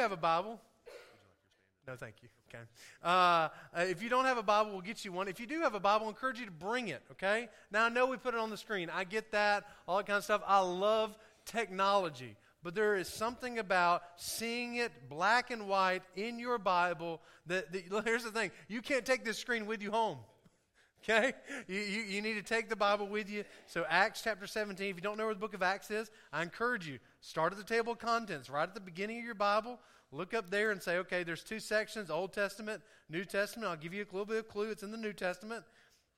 [0.00, 0.60] have a Bible,
[1.90, 2.28] no, thank you.
[2.48, 2.62] Okay.
[3.02, 3.48] Uh,
[3.88, 5.28] if you don't have a Bible, we'll get you one.
[5.28, 7.02] If you do have a Bible, I encourage you to bring it.
[7.12, 7.48] Okay.
[7.70, 8.90] Now I know we put it on the screen.
[8.90, 10.42] I get that, all that kind of stuff.
[10.46, 11.16] I love
[11.46, 17.72] technology, but there is something about seeing it black and white in your Bible that,
[17.72, 20.18] that here's the thing: you can't take this screen with you home.
[21.02, 21.32] Okay?
[21.66, 23.44] You, you, you, need to take the Bible with you.
[23.66, 26.42] So, Acts chapter 17, if you don't know where the book of Acts is, I
[26.42, 29.78] encourage you, start at the table of contents, right at the beginning of your Bible.
[30.12, 33.70] Look up there and say, okay, there's two sections Old Testament, New Testament.
[33.70, 34.70] I'll give you a little bit of clue.
[34.70, 35.64] It's in the New Testament.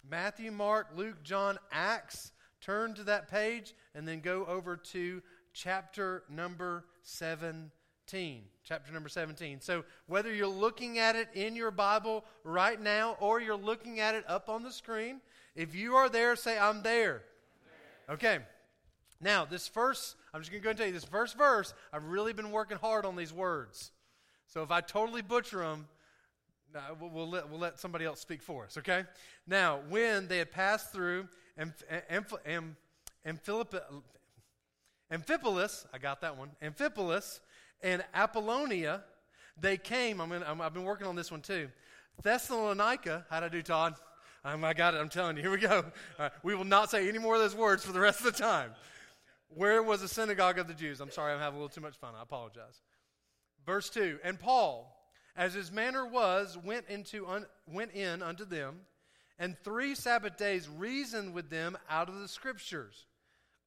[0.08, 2.32] Matthew, Mark, Luke, John, Acts.
[2.60, 7.70] Turn to that page and then go over to chapter number 17.
[8.12, 9.62] Chapter number 17.
[9.62, 14.14] So, whether you're looking at it in your Bible right now or you're looking at
[14.14, 15.22] it up on the screen,
[15.56, 17.22] if you are there, say, I'm there.
[18.10, 18.40] Okay.
[19.18, 22.04] Now, this first, I'm just going to go and tell you this first verse, I've
[22.04, 23.92] really been working hard on these words.
[24.46, 25.88] So if I totally butcher them,
[27.00, 29.04] we'll, we'll, let, we'll let somebody else speak for us, okay?
[29.46, 31.28] Now, when they had passed through
[35.10, 37.40] Amphipolis, I got that one, Amphipolis
[37.82, 39.02] and Apollonia,
[39.60, 41.68] they came, I'm gonna, i have been working on this one too.
[42.22, 43.94] Thessalonica, how'd I do, Todd?
[44.44, 45.42] Um, I got it, I'm telling you.
[45.42, 45.84] Here we go.
[46.18, 48.32] Right, we will not say any more of those words for the rest of the
[48.32, 48.70] time.
[49.48, 51.00] Where was the synagogue of the Jews?
[51.00, 52.14] I'm sorry, I'm having a little too much fun.
[52.18, 52.80] I apologize.
[53.64, 54.96] Verse 2 And Paul,
[55.36, 58.80] as his manner was, went, into un, went in unto them,
[59.38, 63.06] and three Sabbath days reasoned with them out of the Scriptures,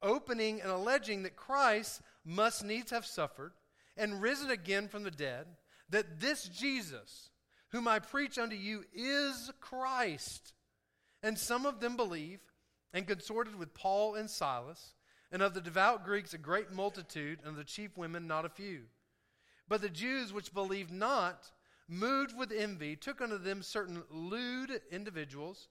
[0.02, 3.54] opening and alleging that Christ must needs have suffered
[3.98, 5.46] and risen again from the dead,
[5.90, 7.30] that this Jesus,
[7.70, 10.54] whom I preach unto you, is Christ.
[11.24, 12.40] And some of them believe,
[12.94, 14.94] and consorted with Paul and Silas
[15.32, 18.50] and of the devout Greeks a great multitude, and of the chief women not a
[18.50, 18.84] few.
[19.68, 21.52] But the Jews which believed not,
[21.90, 25.68] moved with envy, took unto them certain lewd individuals,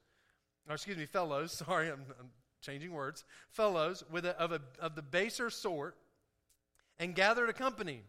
[0.68, 2.30] or excuse me, fellows, sorry, I'm, I'm
[2.60, 5.96] changing words, fellows with a, of, a, of the baser sort,
[6.98, 8.02] and gathered a company,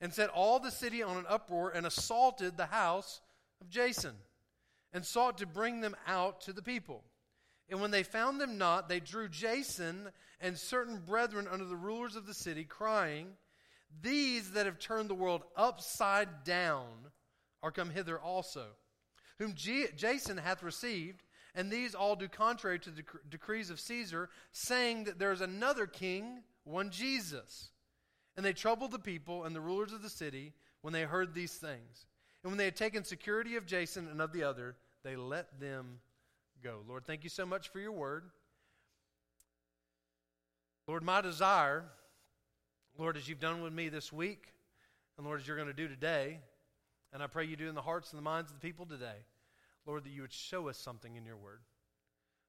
[0.00, 3.20] and set all the city on an uproar, and assaulted the house
[3.60, 4.14] of Jason,
[4.92, 7.04] and sought to bring them out to the people.
[7.68, 12.16] And when they found them not, they drew Jason and certain brethren under the rulers
[12.16, 13.28] of the city, crying,
[14.02, 16.88] These that have turned the world upside down
[17.62, 18.66] are come hither also,
[19.38, 21.22] whom G- Jason hath received,
[21.54, 25.40] and these all do contrary to the dec- decrees of Caesar, saying that there is
[25.40, 27.70] another king, one Jesus.
[28.36, 31.54] And they troubled the people and the rulers of the city when they heard these
[31.54, 32.06] things.
[32.42, 36.00] And when they had taken security of Jason and of the other, they let them
[36.62, 36.80] go.
[36.88, 38.24] Lord, thank you so much for your word.
[40.88, 41.84] Lord, my desire,
[42.98, 44.52] Lord, as you've done with me this week,
[45.16, 46.38] and Lord, as you're going to do today,
[47.12, 49.24] and I pray you do in the hearts and the minds of the people today,
[49.86, 51.60] Lord, that you would show us something in your word.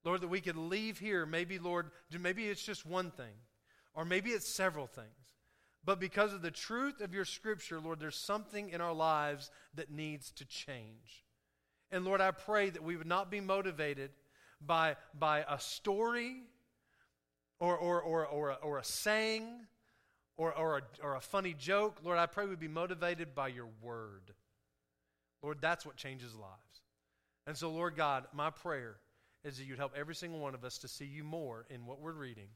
[0.04, 3.34] Lord, that we could leave here, maybe, Lord, maybe it's just one thing,
[3.94, 5.08] or maybe it's several things.
[5.86, 9.92] But because of the truth of your scripture, Lord, there's something in our lives that
[9.92, 11.26] needs to change.
[11.92, 14.12] And Lord, I pray that we would not be motivated
[14.66, 16.38] by, by a story
[17.60, 19.48] or, or, or, or, a, or a saying
[20.38, 22.00] or, or, a, or a funny joke.
[22.04, 24.34] Lord, I pray we'd be motivated by your word.
[25.42, 26.82] Lord, that's what changes lives.
[27.46, 28.96] And so, Lord God, my prayer
[29.44, 32.00] is that you'd help every single one of us to see you more in what
[32.00, 32.48] we're reading.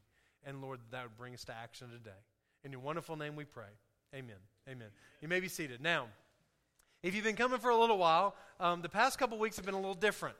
[0.44, 2.16] And Lord, that would bring us to action today.
[2.68, 3.70] In your wonderful name we pray.
[4.14, 4.36] Amen.
[4.68, 4.88] Amen.
[5.22, 5.80] You may be seated.
[5.80, 6.08] Now,
[7.02, 9.72] if you've been coming for a little while, um, the past couple weeks have been
[9.72, 10.36] a little different.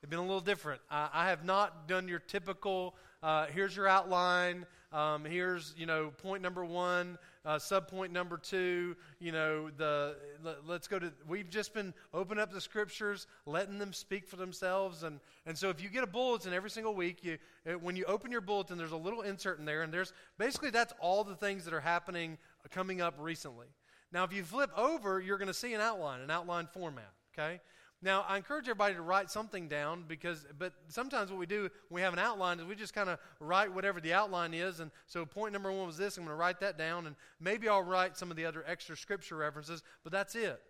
[0.00, 0.80] They've been a little different.
[0.90, 6.10] Uh, I have not done your typical, uh, here's your outline, um, here's, you know,
[6.22, 11.12] point number one, uh, sub point number two, you know, the, let, us go to,
[11.28, 15.04] we've just been opening up the scriptures, letting them speak for themselves.
[15.04, 17.38] And, and so if you get a bulletin every single week, you,
[17.80, 20.92] when you open your bulletin, there's a little insert in there, and there's, basically that's
[20.98, 23.68] all the things that are happening, uh, coming up recently.
[24.12, 27.60] Now, if you flip over, you're going to see an outline, an outline format, okay?
[28.02, 31.96] Now, I encourage everybody to write something down because, but sometimes what we do when
[31.96, 34.80] we have an outline is we just kind of write whatever the outline is.
[34.80, 36.16] And so, point number one was this.
[36.16, 38.96] I'm going to write that down, and maybe I'll write some of the other extra
[38.96, 40.60] scripture references, but that's it.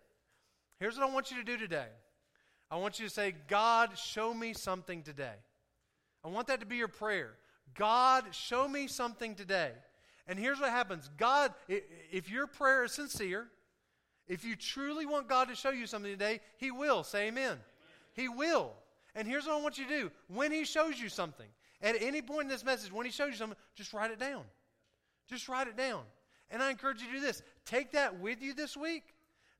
[0.79, 1.87] Here's what I want you to do today
[2.69, 5.35] I want you to say, God, show me something today.
[6.25, 7.33] I want that to be your prayer.
[7.75, 9.71] God, show me something today.
[10.27, 13.47] And here's what happens God, if your prayer is sincere,
[14.27, 17.03] if you truly want God to show you something today, He will.
[17.03, 17.43] Say amen.
[17.43, 17.57] amen.
[18.13, 18.73] He will.
[19.15, 21.47] And here's what I want you to do when He shows you something,
[21.81, 24.43] at any point in this message, when He shows you something, just write it down.
[25.27, 26.01] Just write it down.
[26.49, 29.03] And I encourage you to do this take that with you this week.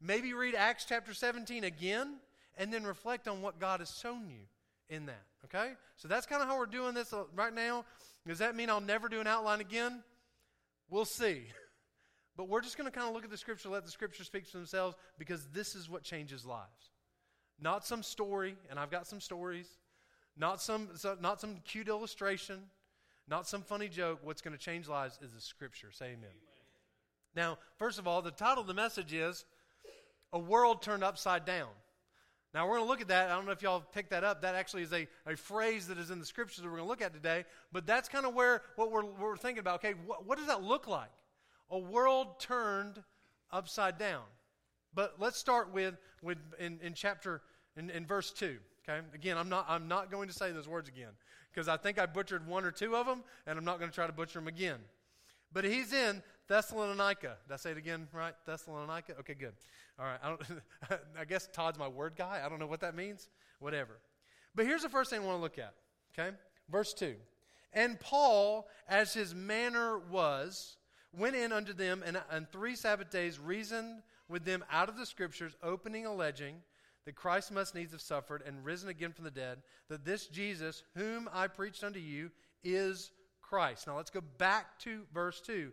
[0.01, 2.15] Maybe read Acts chapter 17 again
[2.57, 4.41] and then reflect on what God has shown you
[4.89, 5.23] in that.
[5.45, 5.73] Okay?
[5.95, 7.85] So that's kind of how we're doing this uh, right now.
[8.27, 10.03] Does that mean I'll never do an outline again?
[10.89, 11.43] We'll see.
[12.41, 14.47] But we're just going to kind of look at the scripture, let the scripture speak
[14.47, 16.89] for themselves, because this is what changes lives.
[17.61, 19.67] Not some story, and I've got some stories.
[20.35, 20.89] Not some,
[21.21, 22.61] not some cute illustration.
[23.27, 24.21] Not some funny joke.
[24.23, 25.91] What's going to change lives is the scripture.
[25.91, 26.17] Say amen.
[26.23, 26.33] amen.
[27.35, 29.45] Now, first of all, the title of the message is
[30.33, 31.69] A World Turned Upside Down.
[32.55, 33.29] Now, we're going to look at that.
[33.29, 34.41] I don't know if y'all picked that up.
[34.41, 36.89] That actually is a, a phrase that is in the scriptures that we're going to
[36.89, 37.45] look at today.
[37.71, 39.75] But that's kind of where what we're, what we're thinking about.
[39.75, 41.11] Okay, what, what does that look like?
[41.71, 43.01] A world turned
[43.51, 44.23] upside down.
[44.93, 47.41] But let's start with, with in, in chapter,
[47.77, 48.57] in, in verse 2.
[48.87, 49.05] Okay?
[49.13, 51.11] Again, I'm not, I'm not going to say those words again
[51.51, 53.95] because I think I butchered one or two of them, and I'm not going to
[53.95, 54.79] try to butcher them again.
[55.53, 57.37] But he's in Thessalonica.
[57.47, 58.33] Did I say it again right?
[58.45, 59.15] Thessalonica?
[59.19, 59.53] Okay, good.
[59.99, 60.19] All right.
[60.23, 60.41] I, don't,
[61.19, 62.41] I guess Todd's my word guy.
[62.43, 63.29] I don't know what that means.
[63.59, 63.99] Whatever.
[64.55, 65.73] But here's the first thing I want to look at.
[66.17, 66.35] Okay?
[66.69, 67.15] Verse 2.
[67.73, 70.77] And Paul, as his manner was,
[71.17, 75.05] went in unto them and, and three Sabbath days reasoned with them out of the
[75.05, 76.61] scriptures, opening, alleging
[77.05, 79.59] that Christ must needs have suffered and risen again from the dead,
[79.89, 82.31] that this Jesus, whom I preached unto you,
[82.63, 83.11] is
[83.41, 83.87] Christ.
[83.87, 85.71] Now let's go back to verse 2.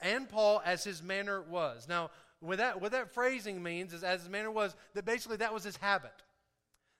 [0.00, 1.86] And Paul, as his manner was.
[1.88, 2.10] Now,
[2.40, 5.64] what that, what that phrasing means is, as his manner was, that basically that was
[5.64, 6.12] his habit,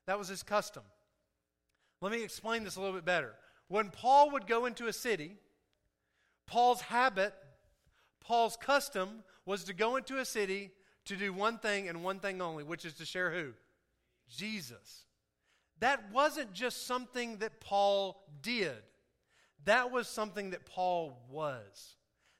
[0.06, 0.82] that was his custom.
[2.00, 3.34] Let me explain this a little bit better.
[3.68, 5.36] When Paul would go into a city,
[6.46, 7.34] Paul's habit,
[8.24, 10.70] Paul's custom was to go into a city
[11.04, 13.52] to do one thing and one thing only, which is to share who?
[14.28, 15.04] Jesus.
[15.80, 18.82] That wasn't just something that Paul did,
[19.64, 21.96] that was something that Paul was.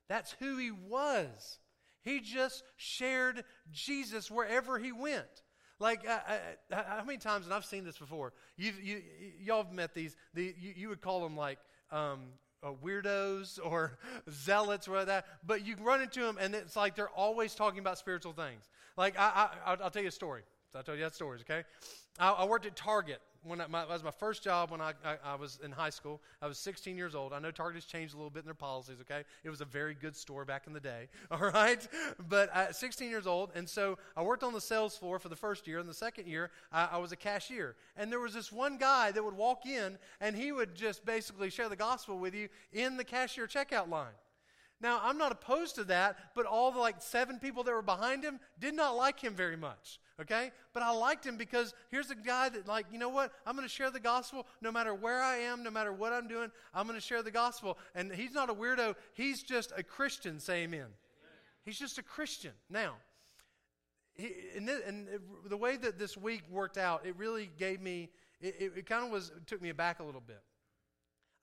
[0.09, 1.59] That's who he was.
[2.03, 5.43] He just shared Jesus wherever he went.
[5.81, 9.03] Like, how many times, and I've seen this before, you, you,
[9.41, 11.59] y'all have met these, the, you, you would call them like
[11.91, 12.27] um,
[12.65, 13.99] Uh, weirdos or
[14.31, 17.99] zealots or that, but you run into them and it's like they're always talking about
[17.99, 18.65] spiritual things.
[18.97, 20.43] Like, I, I, I'll tell you a story.
[20.79, 21.65] I told you that stories, okay?
[22.19, 24.93] I, I worked at Target when I, my, that was my first job when I,
[25.05, 26.21] I, I, was in high school.
[26.41, 27.33] I was 16 years old.
[27.33, 29.25] I know Target has changed a little bit in their policies, okay?
[29.45, 31.87] It was a very good store back in the day, all right?
[32.29, 35.37] But at 16 years old, and so I worked on the sales floor for the
[35.37, 35.79] first year.
[35.79, 37.77] And the second year, I, I was a cashier.
[37.97, 41.51] And there was this one guy that would walk in, and he would just basically
[41.51, 44.13] share the gospel with you in the cashier checkout line.
[44.81, 48.25] Now, I'm not opposed to that, but all the like seven people that were behind
[48.25, 50.51] him did not like him very much okay?
[50.73, 53.33] But I liked him because here's a guy that, like, you know what?
[53.47, 56.29] I'm going to share the gospel no matter where I am, no matter what I'm
[56.29, 56.51] doing.
[56.73, 57.79] I'm going to share the gospel.
[57.95, 60.41] And he's not a weirdo, he's just a Christian.
[60.41, 60.81] Say amen.
[60.81, 60.91] amen.
[61.65, 62.53] He's just a Christian.
[62.71, 62.95] Now,
[64.15, 67.81] he, and, this, and it, the way that this week worked out, it really gave
[67.81, 68.11] me,
[68.41, 70.43] it, it, it kind of was, took me aback a little bit.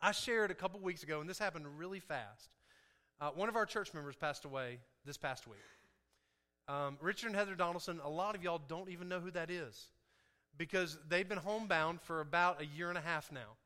[0.02, 2.50] I shared a couple weeks ago, and this happened really fast.
[3.22, 5.60] Uh, one of our church members passed away this past week.
[6.68, 9.90] Um, Richard and Heather Donaldson, a lot of y'all don't even know who that is
[10.58, 13.58] because they've been homebound for about a year and a half now.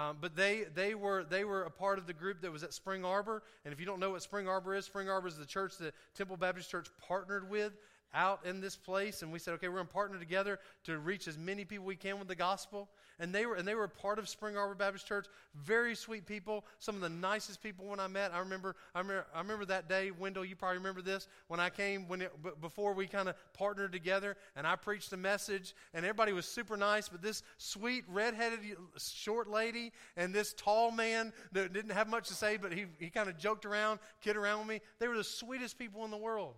[0.00, 2.72] Um, but they, they, were, they were a part of the group that was at
[2.72, 3.42] Spring Arbor.
[3.64, 5.94] And if you don't know what Spring Arbor is, Spring Arbor is the church that
[6.16, 7.72] Temple Baptist Church partnered with
[8.14, 11.28] out in this place and we said okay we're going to partner together to reach
[11.28, 12.88] as many people we can with the gospel.
[13.20, 15.26] And they were and they were part of spring arbor baptist church.
[15.54, 18.32] Very sweet people some of the nicest people when i met.
[18.32, 21.70] I remember i remember, I remember that day wendell you probably remember this when i
[21.70, 25.74] came when it, b- before we kind of partnered together and i preached a message
[25.92, 28.58] and everybody was super nice but this sweet red-headed
[28.98, 33.10] short lady and this tall man that didn't have much to say but he, he
[33.10, 36.16] kind of joked around kid around with me they were the sweetest people in the
[36.16, 36.54] world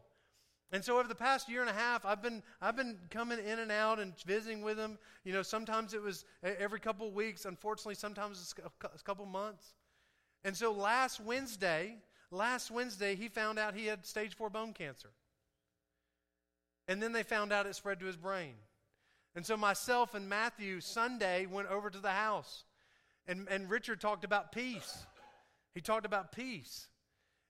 [0.72, 3.60] and so over the past year and a half, I've been, I've been coming in
[3.60, 4.98] and out and visiting with him.
[5.24, 7.44] You know, sometimes it was every couple of weeks.
[7.44, 9.74] Unfortunately, sometimes it's a couple months.
[10.44, 11.96] And so last Wednesday,
[12.30, 15.10] last Wednesday, he found out he had stage four bone cancer.
[16.88, 18.54] And then they found out it spread to his brain.
[19.36, 22.64] And so myself and Matthew Sunday went over to the house.
[23.28, 25.04] And, and Richard talked about peace.
[25.74, 26.88] He talked about peace.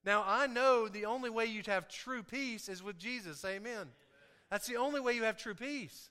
[0.07, 3.45] Now, I know the only way you have true peace is with Jesus.
[3.45, 3.73] Amen.
[3.73, 3.87] Amen.
[4.51, 6.11] That's the only way you have true peace.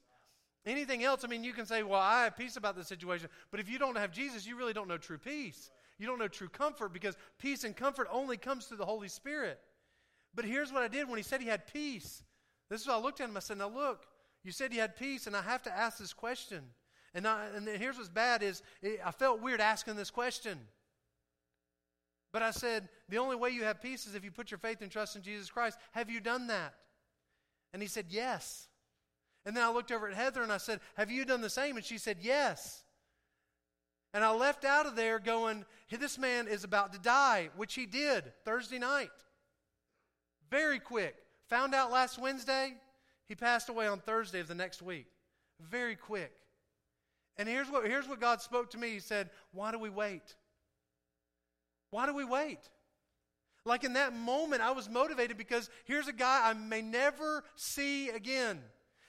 [0.65, 3.29] Anything else, I mean, you can say, well, I have peace about the situation.
[3.51, 5.71] But if you don't have Jesus, you really don't know true peace.
[5.97, 9.59] You don't know true comfort because peace and comfort only comes through the Holy Spirit.
[10.33, 12.21] But here's what I did when he said he had peace.
[12.69, 13.37] This is what I looked at him.
[13.37, 14.07] I said, now look,
[14.43, 16.63] you said you had peace, and I have to ask this question.
[17.13, 18.61] And, I, and here's what's bad is
[19.05, 20.59] I felt weird asking this question.
[22.35, 24.81] But I said, the only way you have peace is if you put your faith
[24.81, 25.77] and trust in Jesus Christ.
[25.93, 26.73] Have you done that?
[27.71, 28.67] And he said, Yes.
[29.45, 31.77] And then I looked over at Heather and I said, Have you done the same?
[31.77, 32.83] And she said, Yes.
[34.13, 37.73] And I left out of there going, hey, This man is about to die, which
[37.73, 39.11] he did Thursday night.
[40.51, 41.15] Very quick.
[41.47, 42.73] Found out last Wednesday,
[43.29, 45.07] he passed away on Thursday of the next week.
[45.61, 46.33] Very quick.
[47.37, 48.89] And here's what, here's what God spoke to me.
[48.89, 50.35] He said, Why do we wait?
[51.95, 52.59] Why do we wait?
[53.63, 58.09] Like in that moment, I was motivated because here's a guy I may never see
[58.09, 58.59] again.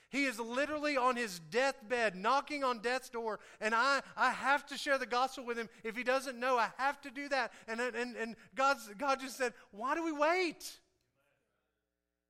[0.09, 4.77] He is literally on his deathbed, knocking on death's door, and I, I have to
[4.77, 5.67] share the gospel with him.
[5.83, 7.51] If he doesn't know, I have to do that.
[7.67, 10.79] And, and, and God's, God just said, Why do we wait?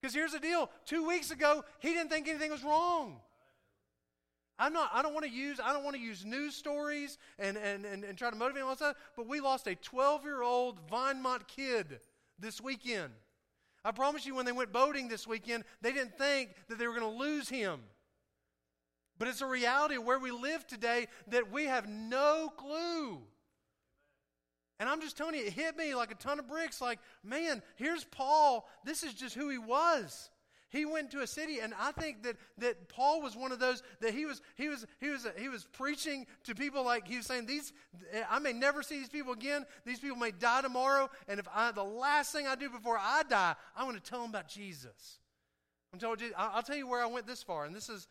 [0.02, 3.20] Because here's the deal two weeks ago, he didn't think anything was wrong.
[4.60, 7.58] I'm not, I don't want to use, I don't want to use news stories and,
[7.58, 10.80] and, and, and try to motivate all that, but we lost a 12 year old
[10.90, 12.00] Vinemont kid
[12.40, 13.12] this weekend.
[13.86, 17.00] I promise you, when they went boating this weekend, they didn't think that they were
[17.00, 17.80] going to lose him.
[19.20, 23.20] But it's a reality of where we live today that we have no clue.
[24.80, 26.82] And I'm just telling you, it hit me like a ton of bricks.
[26.82, 28.68] Like, man, here's Paul.
[28.84, 30.30] This is just who he was.
[30.70, 33.84] He went to a city, and I think that, that Paul was one of those
[34.02, 37.26] that he was he was he was he was preaching to people like he was
[37.26, 37.72] saying these
[38.30, 39.66] I may never see these people again.
[39.86, 43.24] These people may die tomorrow, and if I the last thing I do before I
[43.30, 45.20] die, I want to tell them about Jesus.
[45.94, 48.08] I'm telling you, I'll tell you where I went this far, and this is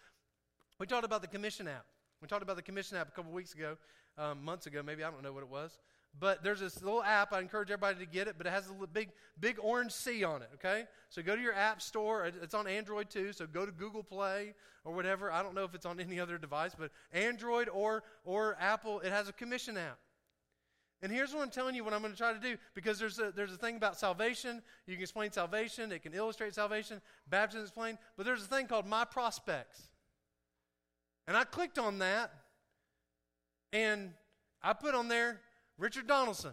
[0.79, 1.85] we talked about the commission app.
[2.23, 3.77] We talked about the commission app a couple weeks ago,
[4.17, 5.79] um, months ago, maybe I don't know what it was.
[6.19, 7.33] But there's this little app.
[7.33, 10.43] I encourage everybody to get it, but it has a big, big orange C on
[10.43, 10.49] it.
[10.55, 12.27] Okay, so go to your app store.
[12.43, 13.33] It's on Android too.
[13.33, 14.55] So go to Google Play
[14.85, 15.31] or whatever.
[15.31, 19.13] I don't know if it's on any other device, but Android or or Apple, it
[19.13, 19.99] has a commission app.
[21.03, 23.19] And here's what I'm telling you what I'm going to try to do because there's
[23.19, 24.63] a, there's a thing about salvation.
[24.87, 28.67] You can explain salvation, it can illustrate salvation, baptism is explained, but there's a thing
[28.67, 29.89] called My Prospects.
[31.29, 32.33] And I clicked on that
[33.73, 34.15] and
[34.63, 35.41] I put on there
[35.79, 36.53] Richard Donaldson,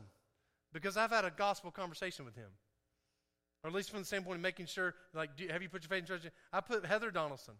[0.73, 2.49] because I've had a gospel conversation with him.
[3.63, 5.89] Or at least from the standpoint of making sure, like, do, have you put your
[5.89, 6.31] faith in church?
[6.51, 7.53] I put Heather Donaldson.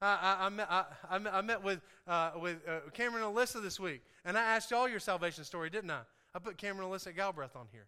[0.00, 3.80] I, I, I, met, I, I met with, uh, with uh, Cameron and Alyssa this
[3.80, 6.00] week, and I asked y'all your salvation story, didn't I?
[6.34, 7.86] I put Cameron and Alyssa Galbraith on here.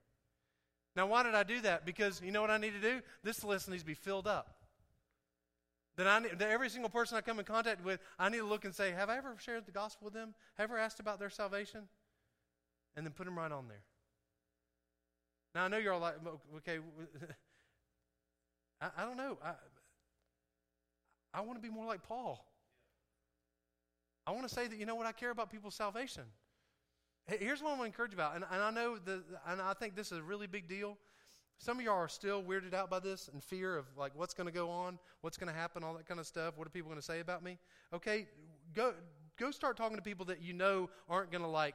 [0.97, 1.87] Now, why did I do that?
[1.87, 3.01] Because you know what I need to do?
[3.23, 4.57] This list needs to be filled up.
[5.97, 8.45] That, I need, that every single person I come in contact with, I need to
[8.45, 10.35] look and say, Have I ever shared the gospel with them?
[10.57, 11.83] Have I ever asked about their salvation?
[12.97, 13.83] And then put them right on there.
[15.55, 16.17] Now I know you're all like,
[16.59, 16.79] okay,
[18.81, 19.39] I, I don't know.
[19.45, 19.53] I
[21.33, 22.45] I want to be more like Paul.
[24.27, 26.25] I want to say that you know what I care about people's salvation.
[27.27, 29.95] Here's what I want to encourage about, and, and I know the, and I think
[29.95, 30.99] this is a really big deal.
[31.59, 34.47] Some of y'all are still weirded out by this and fear of like what's going
[34.47, 36.57] to go on, what's going to happen, all that kind of stuff.
[36.57, 37.59] What are people going to say about me?
[37.93, 38.27] Okay,
[38.75, 38.95] go
[39.39, 41.75] go start talking to people that you know aren't going to like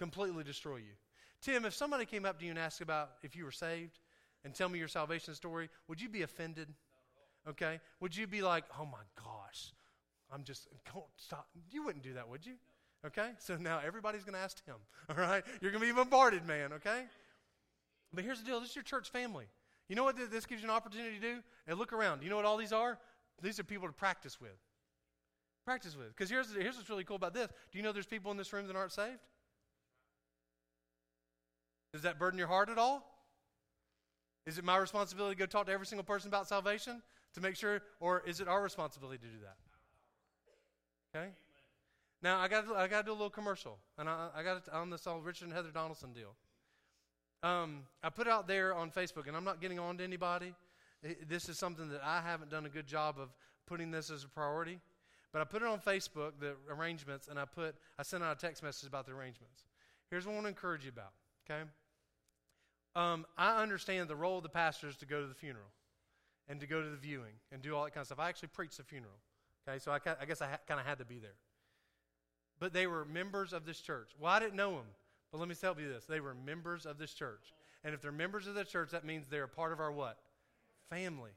[0.00, 0.94] completely destroy you.
[1.42, 3.98] Tim, if somebody came up to you and asked about if you were saved
[4.44, 6.68] and tell me your salvation story, would you be offended?
[7.48, 7.80] Okay?
[8.00, 9.72] Would you be like, oh my gosh,
[10.32, 11.48] I'm just, don't stop.
[11.70, 12.54] You wouldn't do that, would you?
[13.06, 13.30] Okay?
[13.38, 14.74] So now everybody's going to ask Tim.
[15.10, 15.44] All right?
[15.60, 16.72] You're going to be bombarded, man.
[16.74, 17.02] Okay?
[18.12, 19.46] But here's the deal this is your church family.
[19.88, 21.36] You know what this gives you an opportunity to do?
[21.66, 22.22] And look around.
[22.22, 22.98] You know what all these are?
[23.42, 24.58] These are people to practice with.
[25.64, 26.08] Practice with.
[26.08, 27.48] Because here's, here's what's really cool about this.
[27.70, 29.18] Do you know there's people in this room that aren't saved?
[31.92, 33.06] Does that burden your heart at all?
[34.46, 37.02] Is it my responsibility to go talk to every single person about salvation
[37.34, 39.56] to make sure, or is it our responsibility to do that?
[41.14, 41.30] Okay.
[42.22, 44.62] Now I got I got to do a little commercial, and I, I got it
[44.72, 46.34] on this all Richard and Heather Donaldson deal.
[47.42, 50.54] Um, I put out there on Facebook, and I'm not getting on to anybody.
[51.26, 53.30] This is something that I haven't done a good job of
[53.66, 54.78] putting this as a priority.
[55.32, 58.40] But I put it on Facebook, the arrangements, and I put I sent out a
[58.40, 59.64] text message about the arrangements.
[60.10, 61.12] Here's what I want to encourage you about.
[61.48, 61.62] Okay?
[62.96, 65.68] Um, I understand the role of the pastor is to go to the funeral
[66.48, 68.18] and to go to the viewing and do all that kind of stuff.
[68.18, 69.14] I actually preached the funeral.
[69.68, 71.36] Okay, so I, I guess I ha- kind of had to be there.
[72.58, 74.10] But they were members of this church.
[74.18, 74.86] Well, I didn't know them,
[75.30, 77.52] but let me tell you this: they were members of this church.
[77.84, 80.18] And if they're members of the church, that means they're a part of our what?
[80.90, 81.30] Family.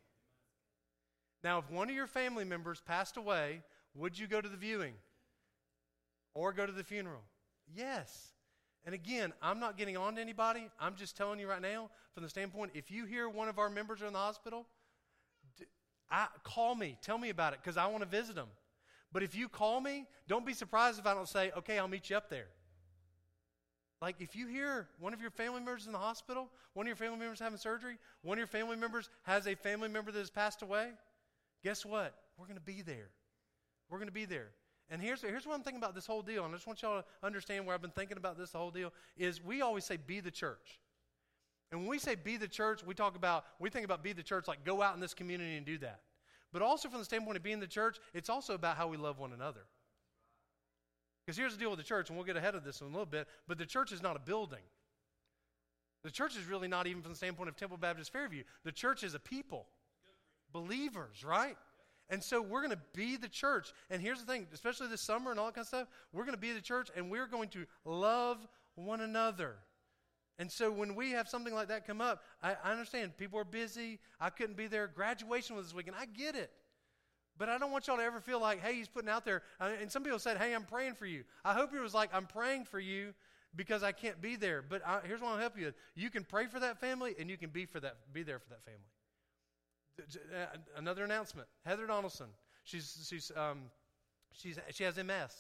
[1.43, 3.61] Now, if one of your family members passed away,
[3.95, 4.93] would you go to the viewing
[6.33, 7.21] or go to the funeral?
[7.73, 8.32] Yes.
[8.85, 10.69] And again, I'm not getting on to anybody.
[10.79, 13.69] I'm just telling you right now, from the standpoint, if you hear one of our
[13.69, 14.65] members are in the hospital,
[16.11, 16.97] I, call me.
[17.01, 18.49] Tell me about it because I want to visit them.
[19.11, 22.09] But if you call me, don't be surprised if I don't say, okay, I'll meet
[22.09, 22.47] you up there.
[24.01, 26.97] Like, if you hear one of your family members in the hospital, one of your
[26.97, 30.29] family members having surgery, one of your family members has a family member that has
[30.29, 30.89] passed away,
[31.63, 32.13] guess what?
[32.37, 33.11] We're going to be there.
[33.89, 34.49] We're going to be there.
[34.93, 37.01] And here's, here's what I'm thinking about this whole deal, and I just want y'all
[37.01, 40.19] to understand where I've been thinking about this whole deal, is we always say, be
[40.19, 40.79] the church.
[41.71, 44.21] And when we say be the church, we talk about, we think about be the
[44.21, 46.01] church like go out in this community and do that.
[46.51, 49.17] But also from the standpoint of being the church, it's also about how we love
[49.17, 49.61] one another.
[51.25, 52.91] Because here's the deal with the church, and we'll get ahead of this in a
[52.91, 54.61] little bit, but the church is not a building.
[56.03, 58.43] The church is really not even from the standpoint of Temple Baptist Fairview.
[58.63, 59.65] The church is a people,
[60.51, 61.57] believers, right?
[62.09, 63.73] And so we're going to be the church.
[63.89, 66.35] And here's the thing, especially this summer and all that kind of stuff, we're going
[66.35, 68.45] to be the church and we're going to love
[68.75, 69.55] one another.
[70.39, 73.45] And so when we have something like that come up, I, I understand people are
[73.45, 73.99] busy.
[74.19, 74.87] I couldn't be there.
[74.87, 75.95] Graduation was this weekend.
[75.99, 76.51] I get it.
[77.37, 79.41] But I don't want y'all to ever feel like, hey, he's putting out there.
[79.59, 81.23] And some people said, hey, I'm praying for you.
[81.43, 83.13] I hope it was like, I'm praying for you
[83.55, 84.61] because I can't be there.
[84.61, 85.73] But I, here's what I'll help you.
[85.95, 88.49] You can pray for that family and you can be for that, be there for
[88.49, 88.81] that family.
[89.99, 90.45] Uh,
[90.77, 92.27] another announcement: Heather Donaldson.
[92.63, 93.63] She's she's um,
[94.31, 95.33] she's she has MS.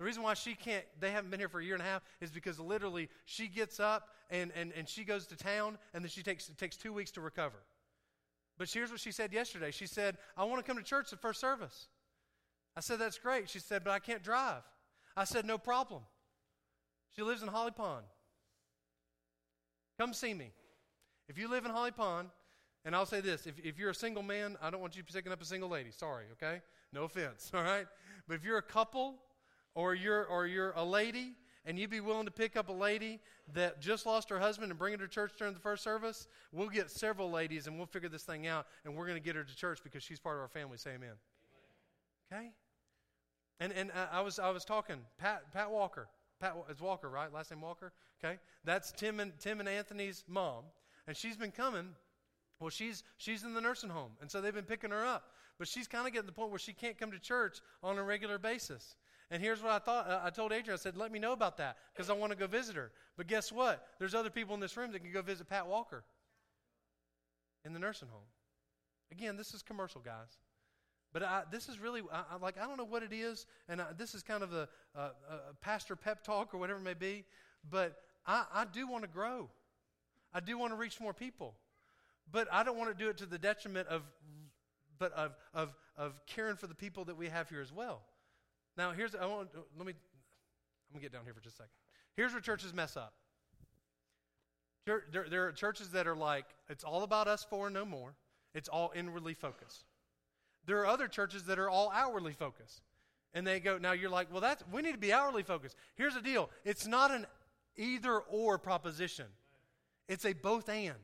[0.00, 2.02] The reason why she can't, they haven't been here for a year and a half,
[2.22, 6.08] is because literally she gets up and, and, and she goes to town and then
[6.08, 7.58] she takes, it takes two weeks to recover.
[8.56, 9.70] But here's what she said yesterday.
[9.70, 11.88] She said, I want to come to church at first service.
[12.74, 13.50] I said, That's great.
[13.50, 14.62] She said, But I can't drive.
[15.16, 16.02] I said, No problem.
[17.14, 18.06] She lives in Holly Pond.
[19.98, 20.52] Come see me.
[21.28, 22.28] If you live in Holly Pond,
[22.84, 25.32] and I'll say this if, if you're a single man, I don't want you picking
[25.32, 25.90] up a single lady.
[25.90, 26.62] Sorry, okay?
[26.92, 27.86] No offense, all right?
[28.26, 29.16] But if you're a couple
[29.74, 31.34] or you're, or you're a lady
[31.66, 33.20] and you'd be willing to pick up a lady
[33.52, 36.68] that just lost her husband and bring her to church during the first service, we'll
[36.68, 39.44] get several ladies and we'll figure this thing out and we're going to get her
[39.44, 40.78] to church because she's part of our family.
[40.78, 41.14] Say amen.
[42.32, 42.50] Okay?
[43.60, 46.08] And, and uh, I, was, I was talking, Pat, Pat Walker.
[46.40, 47.30] Pat, it's Walker, right?
[47.32, 47.92] Last name Walker?
[48.24, 48.38] Okay?
[48.64, 50.64] That's Tim and, Tim and Anthony's mom.
[51.06, 51.90] And she's been coming
[52.60, 55.32] well, she's, she's in the nursing home, and so they've been picking her up.
[55.58, 57.98] But she's kind of getting to the point where she can't come to church on
[57.98, 58.96] a regular basis.
[59.30, 60.22] And here's what I thought.
[60.24, 62.46] I told Adrian, I said, let me know about that because I want to go
[62.46, 62.92] visit her.
[63.16, 63.86] But guess what?
[63.98, 66.04] There's other people in this room that can go visit Pat Walker
[67.64, 68.24] in the nursing home.
[69.12, 70.38] Again, this is commercial, guys.
[71.12, 73.86] But I, this is really, I, like, I don't know what it is, and I,
[73.96, 77.24] this is kind of a, a, a, pastor pep talk or whatever it may be,
[77.68, 79.50] but I, I do want to grow.
[80.32, 81.54] I do want to reach more people.
[82.32, 84.02] But I don't want to do it to the detriment of,
[84.98, 88.02] but of, of, of caring for the people that we have here as well.
[88.76, 91.58] Now, here's, I want, let me, I'm going to get down here for just a
[91.58, 91.72] second.
[92.16, 93.14] Here's where churches mess up.
[94.86, 98.14] There, there, are churches that are like, it's all about us four no more.
[98.54, 99.84] It's all inwardly focused.
[100.66, 102.82] There are other churches that are all outwardly focused.
[103.32, 105.76] And they go, now you're like, well, that's, we need to be outwardly focused.
[105.94, 107.26] Here's the deal it's not an
[107.76, 109.26] either or proposition,
[110.08, 110.94] it's a both and.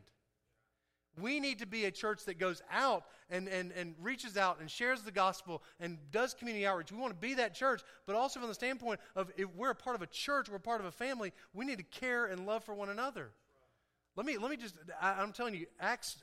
[1.20, 4.70] We need to be a church that goes out and, and, and reaches out and
[4.70, 6.92] shares the gospel and does community outreach.
[6.92, 9.74] We want to be that church, but also from the standpoint of if we're a
[9.74, 12.64] part of a church, we're part of a family, we need to care and love
[12.64, 13.30] for one another.
[14.14, 16.18] Let me, let me just, I, I'm telling you, Acts,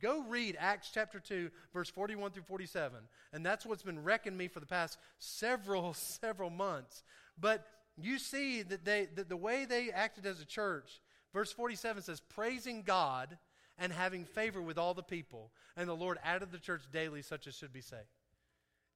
[0.00, 2.98] go read Acts chapter 2, verse 41 through 47.
[3.32, 7.04] And that's what's been wrecking me for the past several, several months.
[7.38, 11.00] But you see that, they, that the way they acted as a church,
[11.32, 13.38] verse 47 says, praising God
[13.78, 15.52] and having favor with all the people.
[15.76, 18.02] And the Lord added the church daily such as should be saved.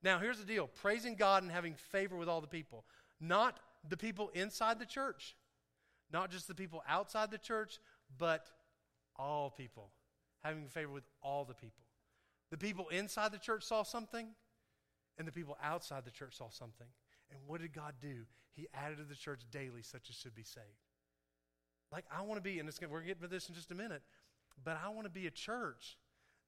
[0.02, 2.84] Now, here's the deal praising God and having favor with all the people.
[3.20, 5.36] Not the people inside the church,
[6.12, 7.78] not just the people outside the church,
[8.18, 8.46] but
[9.16, 9.90] all people.
[10.42, 11.84] Having favor with all the people.
[12.50, 14.28] The people inside the church saw something,
[15.18, 16.86] and the people outside the church saw something.
[17.30, 18.24] And what did God do?
[18.52, 20.66] He added to the church daily such as should be saved.
[21.92, 23.74] Like, I want to be, and we're going to get to this in just a
[23.74, 24.02] minute.
[24.64, 25.96] But I want to be a church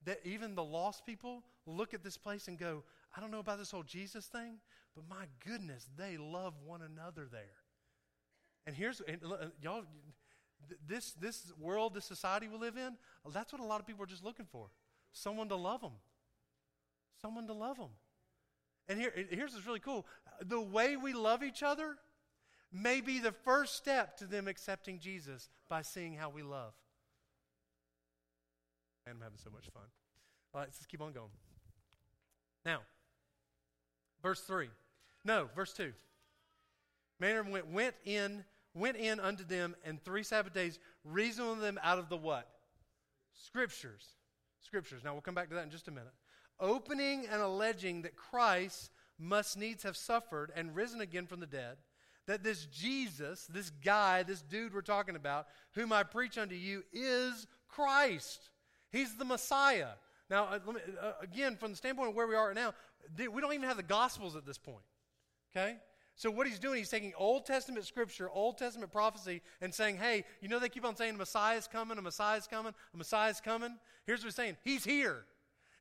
[0.04, 2.82] that even the lost people look at this place and go,
[3.16, 4.56] I don't know about this whole Jesus thing,
[4.94, 7.62] but my goodness, they love one another there.
[8.66, 9.82] And here's, and uh, y'all,
[10.86, 12.96] this, this world, this society we live in,
[13.32, 14.68] that's what a lot of people are just looking for
[15.12, 15.92] someone to love them.
[17.20, 17.90] Someone to love them.
[18.88, 20.06] And here, here's what's really cool
[20.44, 21.96] the way we love each other
[22.72, 26.72] may be the first step to them accepting Jesus by seeing how we love.
[29.06, 29.82] And I'm having so much fun.
[30.54, 31.30] All right, let's just keep on going.
[32.64, 32.80] Now,
[34.22, 34.68] verse 3.
[35.24, 35.92] No, verse 2.
[37.20, 41.98] Maynard went, went in, went in unto them, and three Sabbath days reasoning them out
[41.98, 42.48] of the what?
[43.32, 44.06] Scriptures.
[44.60, 45.02] Scriptures.
[45.04, 46.12] Now we'll come back to that in just a minute.
[46.60, 51.76] Opening and alleging that Christ must needs have suffered and risen again from the dead,
[52.26, 56.82] that this Jesus, this guy, this dude we're talking about, whom I preach unto you,
[56.92, 58.50] is Christ.
[58.92, 59.88] He's the Messiah.
[60.30, 62.74] Now, uh, me, uh, again, from the standpoint of where we are right now,
[63.18, 64.84] we don't even have the Gospels at this point.
[65.50, 65.76] Okay?
[66.14, 70.24] So, what he's doing, he's taking Old Testament scripture, Old Testament prophecy, and saying, hey,
[70.40, 73.76] you know, they keep on saying, a Messiah's coming, a Messiah's coming, a Messiah's coming.
[74.06, 75.24] Here's what he's saying He's here,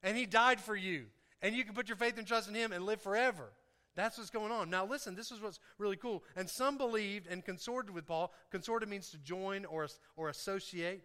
[0.03, 1.05] and he died for you,
[1.41, 3.51] and you can put your faith and trust in him and live forever.
[3.95, 4.69] That's what's going on.
[4.69, 6.23] Now, listen, this is what's really cool.
[6.37, 8.33] And some believed and consorted with Paul.
[8.49, 11.03] Consorted means to join or, or associate.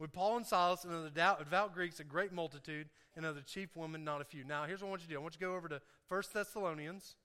[0.00, 3.76] With Paul and Silas and the devout, Greeks, a great multitude, and of the chief
[3.76, 4.44] women, not a few.
[4.44, 5.82] Now, here's what I want you to do I want you to go over to
[6.08, 7.16] 1 Thessalonians,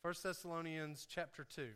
[0.00, 1.66] 1 Thessalonians chapter 2.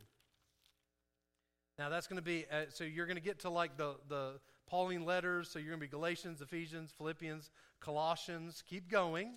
[1.79, 4.41] Now, that's going to be, uh, so you're going to get to like the, the
[4.67, 5.51] Pauline letters.
[5.51, 8.63] So you're going to be Galatians, Ephesians, Philippians, Colossians.
[8.67, 9.35] Keep going,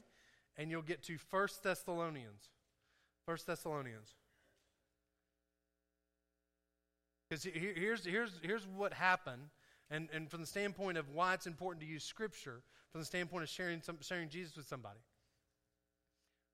[0.55, 2.49] and you'll get to 1 Thessalonians.
[3.25, 4.13] First Thessalonians.
[7.29, 9.49] Because here's, here's, here's what happened,
[9.89, 13.43] and, and from the standpoint of why it's important to use Scripture, from the standpoint
[13.43, 14.99] of sharing, some, sharing Jesus with somebody.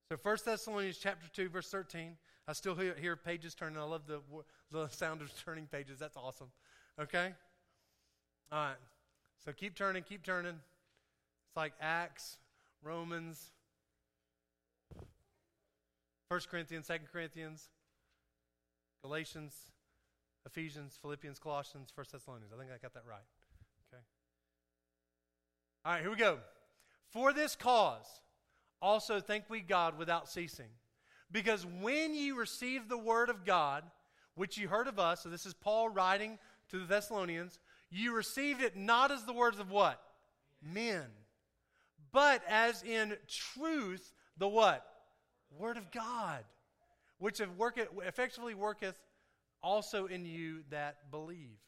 [0.08, 2.16] So First Thessalonians chapter 2, verse 13.
[2.46, 3.78] I still hear, hear pages turning.
[3.78, 4.20] I love the,
[4.70, 5.98] the sound of turning pages.
[5.98, 6.48] That's awesome.
[7.00, 7.32] Okay?
[8.52, 8.76] All right.
[9.44, 10.52] So keep turning, keep turning.
[10.54, 12.36] It's like Acts,
[12.82, 13.50] Romans,
[16.28, 17.68] 1 Corinthians, 2 Corinthians,
[19.02, 19.54] Galatians,
[20.46, 22.52] Ephesians, Philippians, Colossians, 1 Thessalonians.
[22.54, 23.24] I think I got that right.
[23.88, 24.02] Okay.
[25.84, 26.38] All right, here we go.
[27.08, 28.06] For this cause,
[28.82, 30.68] also thank we God without ceasing.
[31.30, 33.84] Because when ye received the word of God,
[34.34, 36.38] which ye heard of us, so this is Paul writing
[36.70, 37.58] to the Thessalonians,
[37.90, 40.00] you received it not as the words of what?
[40.62, 41.04] Men.
[42.12, 44.84] But as in truth, the what?
[45.58, 46.44] Word of God,
[47.18, 49.00] which worketh, effectively worketh
[49.64, 51.58] also in you that believe.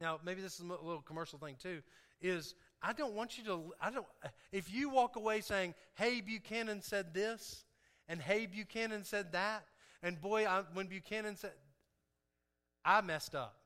[0.00, 1.80] Now, maybe this is a little commercial thing too,
[2.20, 4.06] is I don't want you to, I don't,
[4.50, 7.64] if you walk away saying, hey, Buchanan said this,
[8.08, 9.64] and hey, Buchanan said that,
[10.02, 11.52] and boy, I, when Buchanan said,
[12.84, 13.56] I messed up.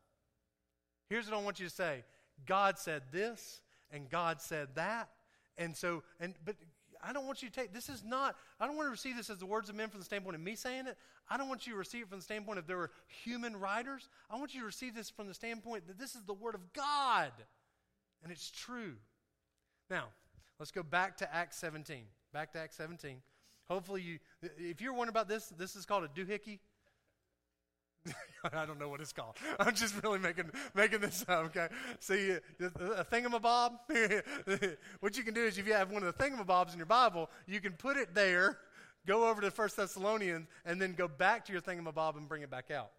[1.09, 2.05] Here's what I want you to say
[2.45, 5.09] God said this, and God said that.
[5.57, 6.57] And so, and, but
[7.07, 9.31] I don't want you to take this is not, I don't want to receive this
[9.31, 10.97] as the words of men from the standpoint of me saying it.
[11.31, 12.91] I don't want you to receive it from the standpoint of there were
[13.25, 14.09] human writers.
[14.31, 16.73] I want you to receive this from the standpoint that this is the word of
[16.73, 17.31] God.
[18.23, 18.95] And it's true.
[19.89, 20.07] Now,
[20.59, 22.03] let's go back to Acts 17.
[22.33, 23.19] Back to Acts 17.
[23.69, 24.19] Hopefully you
[24.59, 26.59] if you're wondering about this, this is called a doohickey.
[28.53, 29.37] I don't know what it's called.
[29.59, 31.47] I'm just really making making this up.
[31.47, 31.69] Okay,
[32.01, 33.79] see a thingamabob.
[35.01, 37.31] what you can do is if you have one of the thingamabobs in your Bible,
[37.47, 38.59] you can put it there,
[39.07, 42.51] go over to First Thessalonians, and then go back to your thingamabob and bring it
[42.51, 42.91] back out.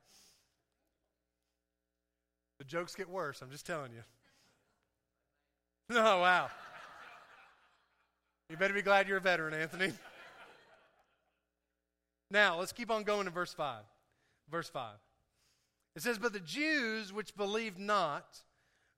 [2.60, 3.42] The jokes get worse.
[3.42, 4.04] I'm just telling you.
[5.92, 6.50] Oh wow!
[8.50, 9.94] You better be glad you're a veteran, Anthony.
[12.30, 13.84] Now let's keep on going to verse five.
[14.50, 14.94] Verse 5.
[15.98, 18.44] It says, But the Jews which believed not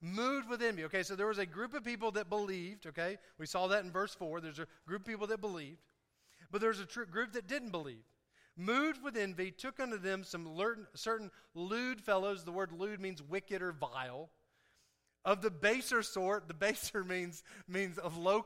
[0.02, 0.84] moved within me.
[0.84, 3.18] Okay, so there was a group of people that believed, okay?
[3.38, 4.42] We saw that in verse 4.
[4.42, 5.80] There's a group of people that believed,
[6.52, 8.04] but there's a tr- group that didn't believe.
[8.58, 10.46] Moved with envy, took unto them some
[10.94, 12.44] certain lewd fellows.
[12.44, 14.30] The word lewd means wicked or vile.
[15.24, 18.42] Of the baser sort, the baser means, means of low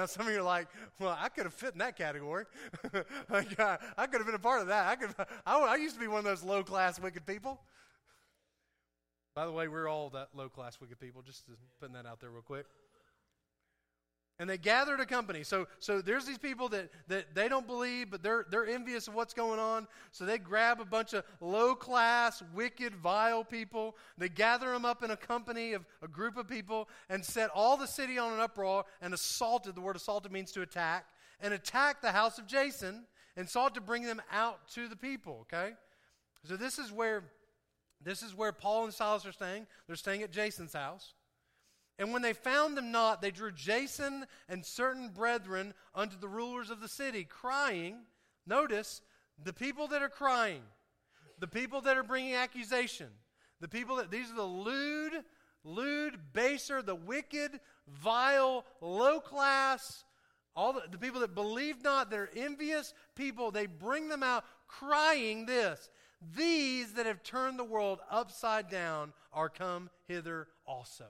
[0.00, 0.66] now, some of you are like,
[0.98, 2.46] well, I could have fit in that category.
[3.30, 4.86] I could have been a part of that.
[4.86, 7.60] I, could, I, I used to be one of those low class wicked people.
[9.34, 11.44] By the way, we're all that low class wicked people, just
[11.80, 12.64] putting that out there real quick.
[14.40, 15.42] And they gathered a company.
[15.42, 19.12] So, so there's these people that, that they don't believe, but they're, they're envious of
[19.14, 19.86] what's going on.
[20.12, 23.98] So they grab a bunch of low class, wicked, vile people.
[24.16, 27.76] They gather them up in a company of a group of people and set all
[27.76, 29.74] the city on an uproar and assaulted.
[29.74, 31.04] The word assaulted means to attack.
[31.42, 33.04] And attacked the house of Jason
[33.36, 35.40] and sought to bring them out to the people.
[35.52, 35.72] Okay?
[36.46, 37.24] So this is where
[38.02, 39.66] this is where Paul and Silas are staying.
[39.86, 41.12] They're staying at Jason's house.
[42.00, 46.70] And when they found them not, they drew Jason and certain brethren unto the rulers
[46.70, 47.98] of the city, crying.
[48.46, 49.02] Notice
[49.44, 50.62] the people that are crying,
[51.38, 53.08] the people that are bringing accusation,
[53.60, 55.12] the people that, these are the lewd,
[55.62, 60.04] lewd, baser, the wicked, vile, low class,
[60.56, 64.46] all the, the people that believe not, that are envious people, they bring them out
[64.66, 65.90] crying this
[66.34, 71.04] These that have turned the world upside down are come hither also.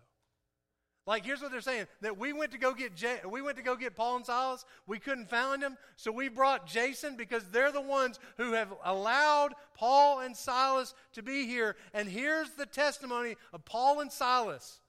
[1.07, 3.63] Like here's what they're saying that we went to go get J- we went to
[3.63, 4.65] go get Paul and Silas.
[4.87, 9.55] We couldn't find them, so we brought Jason because they're the ones who have allowed
[9.75, 11.77] Paul and Silas to be here.
[11.95, 14.81] And here's the testimony of Paul and Silas,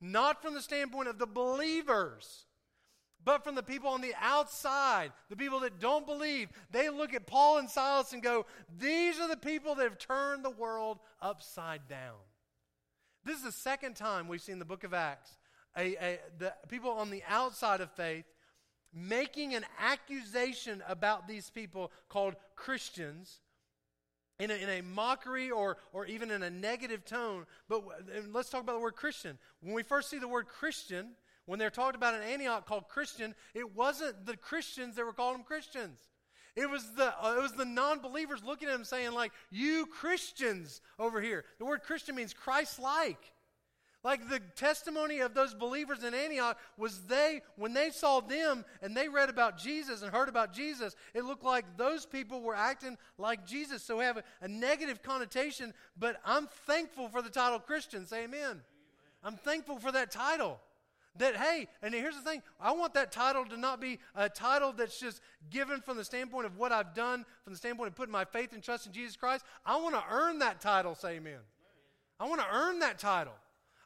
[0.00, 2.46] not from the standpoint of the believers,
[3.24, 6.48] but from the people on the outside, the people that don't believe.
[6.72, 8.44] They look at Paul and Silas and go,
[8.76, 12.18] "These are the people that have turned the world upside down."
[13.22, 15.36] This is the second time we've seen the book of Acts
[15.76, 18.24] a, a, the people on the outside of faith
[18.92, 23.40] making an accusation about these people called Christians
[24.40, 27.46] in a, in a mockery or, or even in a negative tone.
[27.68, 27.84] But
[28.32, 29.38] let's talk about the word Christian.
[29.60, 31.10] When we first see the word Christian,
[31.46, 35.38] when they're talked about in Antioch called Christian, it wasn't the Christians that were calling
[35.38, 35.98] them Christians.
[36.56, 40.80] It was the uh, it was the non-believers looking at them saying like, "You Christians
[40.98, 43.32] over here." The word Christian means Christ-like.
[44.02, 48.96] Like the testimony of those believers in Antioch was they, when they saw them and
[48.96, 52.96] they read about Jesus and heard about Jesus, it looked like those people were acting
[53.18, 53.82] like Jesus.
[53.82, 58.06] So have a, a negative connotation, but I'm thankful for the title Christian.
[58.06, 58.40] Say amen.
[58.40, 58.60] amen.
[59.22, 60.60] I'm thankful for that title.
[61.18, 64.72] That, hey, and here's the thing I want that title to not be a title
[64.72, 68.12] that's just given from the standpoint of what I've done, from the standpoint of putting
[68.12, 69.44] my faith and trust in Jesus Christ.
[69.66, 71.40] I want to earn that title, say amen.
[72.18, 73.34] I want to earn that title.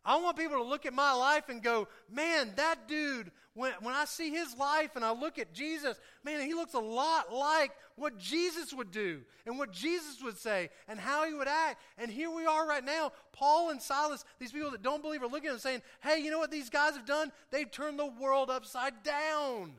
[0.05, 3.95] I want people to look at my life and go, man, that dude, when, when
[3.95, 7.71] I see his life and I look at Jesus, man, he looks a lot like
[7.97, 11.81] what Jesus would do and what Jesus would say and how he would act.
[11.97, 13.13] And here we are right now.
[13.33, 16.31] Paul and Silas, these people that don't believe, are looking at him saying, hey, you
[16.31, 17.33] know what these guys have done?
[17.51, 19.73] They've turned the world upside down.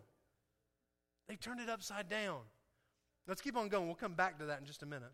[1.28, 2.40] They turned it upside down.
[3.28, 3.86] Let's keep on going.
[3.86, 5.12] We'll come back to that in just a minute.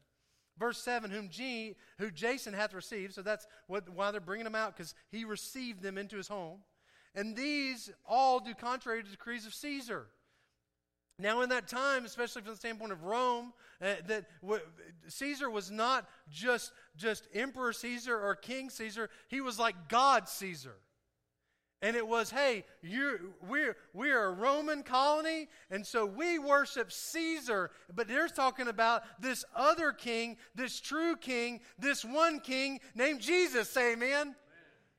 [0.58, 3.14] Verse 7, whom, G, who Jason hath received.
[3.14, 6.60] So that's what, why they're bringing them out, because he received them into his home.
[7.16, 10.08] And these all do contrary to the decrees of Caesar.
[11.20, 14.62] Now, in that time, especially from the standpoint of Rome, uh, that w-
[15.08, 20.76] Caesar was not just, just Emperor Caesar or King Caesar, he was like God Caesar.
[21.84, 27.72] And it was, hey, you we're, we're a Roman colony, and so we worship Caesar.
[27.96, 33.70] But they're talking about this other king, this true king, this one king named Jesus.
[33.70, 34.36] Say amen.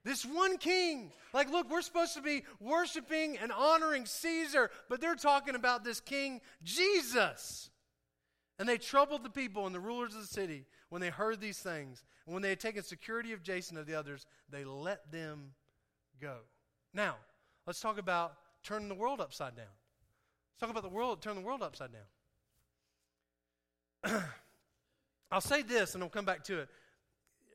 [0.04, 1.12] This one king.
[1.32, 6.00] Like, look, we're supposed to be worshiping and honoring Caesar, but they're talking about this
[6.00, 7.70] king, Jesus.
[8.58, 11.58] And they troubled the people and the rulers of the city when they heard these
[11.58, 12.02] things.
[12.26, 15.52] And when they had taken security of Jason and the others, they let them
[16.20, 16.38] go.
[16.94, 17.16] Now,
[17.66, 19.66] let's talk about turning the world upside down.
[19.66, 21.90] Let's talk about the world, turn the world upside
[24.04, 24.22] down.
[25.30, 26.68] I'll say this and I'll come back to it.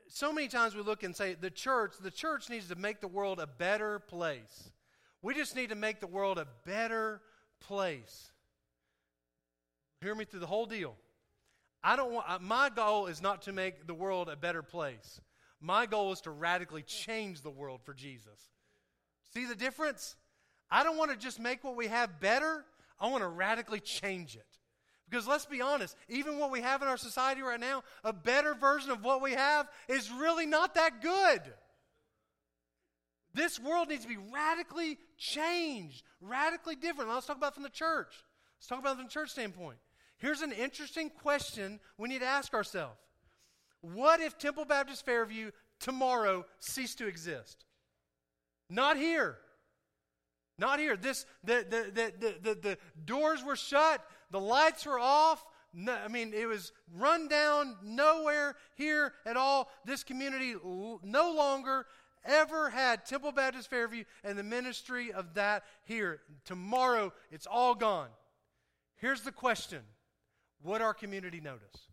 [0.10, 3.08] So many times we look and say the church, the church needs to make the
[3.08, 4.72] world a better place.
[5.22, 7.22] We just need to make the world a better
[7.60, 8.32] place.
[10.02, 10.96] Hear me through the whole deal.
[11.84, 15.22] I don't want my goal is not to make the world a better place.
[15.60, 18.50] My goal is to radically change the world for Jesus.
[19.38, 20.16] See the difference?
[20.72, 22.66] I don't want to just make what we have better,
[23.00, 24.48] I want to radically change it.
[25.08, 28.56] Because let's be honest, even what we have in our society right now, a better
[28.56, 31.42] version of what we have is really not that good.
[33.36, 37.12] This world needs to be radically changed, radically different.
[37.12, 38.26] Let's talk about from the church.
[38.58, 39.78] Let's talk about from the church standpoint.
[40.18, 42.98] Here's an interesting question we need to ask ourselves.
[43.82, 47.67] What if Temple Baptist Fairview tomorrow ceased to exist?
[48.70, 49.38] Not here.
[50.58, 50.98] Not here.
[50.98, 55.46] This the the the the, the doors were shut, the lights were off.
[55.74, 59.70] No, I mean, it was run down, nowhere here at all.
[59.86, 61.86] This community no longer
[62.26, 66.22] ever had Temple Baptist Fairview and the ministry of that here.
[66.46, 68.10] Tomorrow, it's all gone.
[68.96, 69.82] Here's the question
[70.64, 71.90] Would our community notice?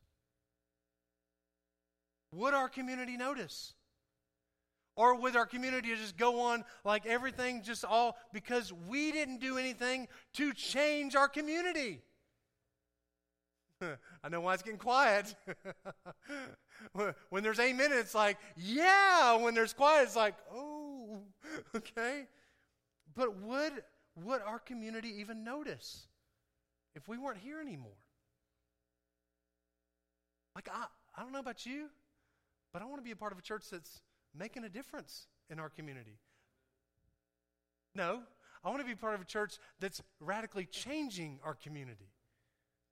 [2.32, 3.74] Would our community notice?
[4.96, 9.40] Or with our community to just go on like everything just all because we didn't
[9.40, 12.00] do anything to change our community.
[14.24, 15.34] I know why it's getting quiet.
[17.30, 19.36] when there's amen, it's like, yeah.
[19.36, 21.18] When there's quiet, it's like, oh,
[21.76, 22.26] okay.
[23.14, 23.72] But would,
[24.16, 26.06] would our community even notice
[26.94, 27.92] if we weren't here anymore?
[30.54, 30.84] Like, I,
[31.16, 31.88] I don't know about you,
[32.72, 34.00] but I want to be a part of a church that's
[34.36, 36.18] making a difference in our community.
[37.94, 38.20] No,
[38.64, 42.08] I want to be part of a church that's radically changing our community.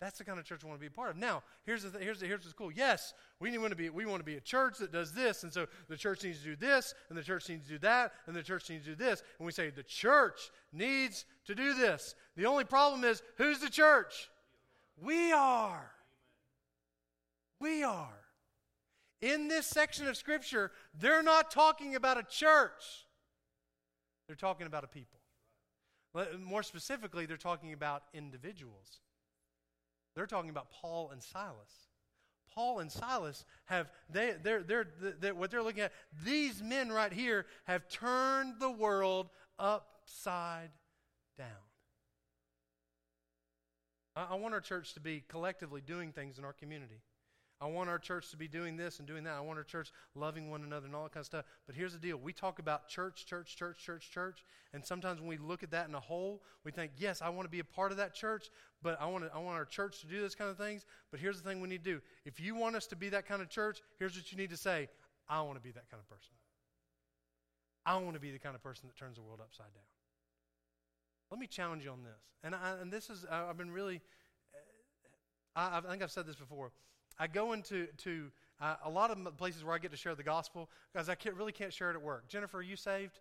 [0.01, 1.17] That's the kind of church I want to be a part of.
[1.17, 2.73] Now, here's the th- here's the, here's what's cool.
[2.73, 5.53] Yes, we want to be we want to be a church that does this, and
[5.53, 8.35] so the church needs to do this, and the church needs to do that, and
[8.35, 12.17] the church needs to do this, and we say the church needs to do this.
[12.37, 14.29] The only problem is who's the church?
[15.01, 15.93] We are.
[17.61, 18.22] We are.
[19.23, 23.07] In this section of Scripture, they're not talking about a church.
[24.27, 25.21] They're talking about a people.
[26.45, 28.99] More specifically, they're talking about individuals.
[30.17, 31.89] They're talking about Paul and Silas.
[32.53, 34.87] Paul and Silas have, they, they're, they're,
[35.21, 35.93] they're, what they're looking at,
[36.25, 40.71] these men right here have turned the world upside
[41.39, 41.47] down.
[44.17, 47.01] I, I want our church to be collectively doing things in our community.
[47.63, 49.35] I want our church to be doing this and doing that.
[49.35, 51.45] I want our church loving one another and all that kind of stuff.
[51.65, 54.45] But here's the deal we talk about church, church, church, church, church.
[54.75, 57.47] And sometimes when we look at that in a whole, we think, yes, I want
[57.47, 58.51] to be a part of that church,
[58.83, 60.85] but I want, to, I want our church to do this kind of things.
[61.13, 63.29] But here's the thing we need to do if you want us to be that
[63.29, 64.89] kind of church, here's what you need to say
[65.29, 66.35] I want to be that kind of person.
[67.87, 69.85] I want to be the kind of person that turns the world upside down.
[71.31, 72.21] Let me challenge you on this.
[72.43, 74.01] And, I, and this is, I've been really,
[75.55, 76.73] I, I think I've said this before.
[77.19, 80.23] I go into to uh, a lot of places where I get to share the
[80.23, 82.29] gospel because I can't, really can't share it at work.
[82.29, 83.19] Jennifer, are you saved?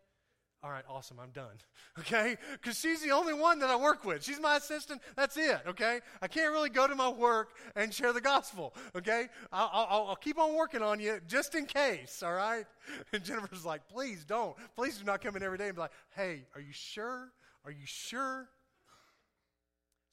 [0.64, 1.56] All right, awesome, I'm done.
[2.00, 2.38] Okay?
[2.54, 4.24] Because she's the only one that I work with.
[4.24, 5.02] She's my assistant.
[5.18, 5.60] That's it.
[5.68, 6.00] Okay?
[6.22, 8.74] I can't really go to my work and share the gospel.
[8.96, 9.28] Okay?
[9.52, 12.24] I'll, I'll, I'll keep on working on you just in case.
[12.24, 12.66] All right?
[13.14, 14.56] And Jennifer's like, please don't.
[14.76, 17.34] Please do not come in every day and be like, hey, are you sure?
[17.66, 18.48] Are you sure?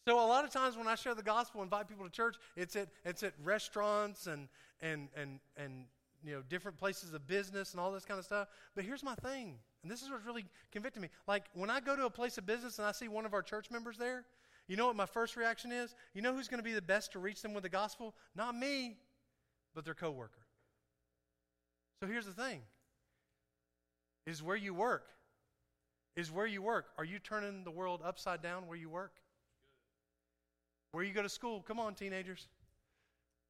[0.09, 2.77] So a lot of times when I share the gospel, invite people to church, it's
[2.77, 4.49] at it's at restaurants and
[4.81, 5.85] and and and
[6.25, 8.49] you know different places of business and all this kind of stuff.
[8.75, 11.11] But here's my thing, and this is what's really convicting me.
[11.27, 13.42] Like when I go to a place of business and I see one of our
[13.42, 14.25] church members there,
[14.66, 15.94] you know what my first reaction is?
[16.14, 18.14] You know who's going to be the best to reach them with the gospel?
[18.35, 18.97] Not me,
[19.75, 20.47] but their coworker.
[22.01, 22.62] So here's the thing:
[24.25, 25.05] is where you work.
[26.16, 26.87] Is where you work.
[26.97, 29.12] Are you turning the world upside down where you work?
[30.92, 31.62] Where you go to school?
[31.66, 32.48] Come on, teenagers.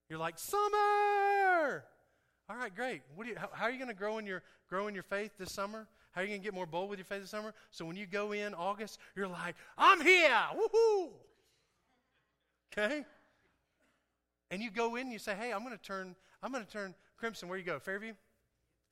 [0.09, 1.85] You're like, summer!
[2.51, 3.03] All right, great.
[3.15, 5.03] What do you, how, how are you going to grow in your grow in your
[5.03, 5.87] faith this summer?
[6.13, 7.53] How are you going to get more bold with your faith this summer?
[7.71, 10.37] So when you go in August, you're like, I'm here!
[10.55, 11.11] Woohoo!
[12.73, 13.05] Okay?
[14.51, 16.71] And you go in and you say, hey, I'm going to turn, I'm going to
[16.71, 17.49] turn crimson.
[17.49, 17.79] Where you go?
[17.79, 18.15] Fairview?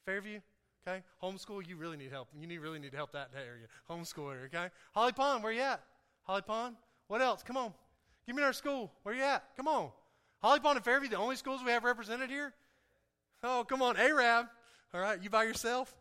[0.04, 0.40] Fairview?
[0.86, 1.02] Okay?
[1.22, 2.28] Homeschool, you really need help.
[2.38, 3.66] You need, really need help that area.
[3.90, 4.68] Homeschool area, okay?
[4.94, 5.82] Holly Pond, where you at?
[6.22, 6.76] Holly Pond?
[7.08, 7.42] What else?
[7.42, 7.72] Come on.
[8.26, 8.92] Give me our school.
[9.02, 9.44] Where you at?
[9.56, 9.90] Come on.
[10.42, 12.52] Holly Pond and Fairview, the only schools we have represented here?
[13.42, 13.96] Oh, come on.
[13.96, 14.46] Arab.
[14.92, 15.94] All right, you by yourself?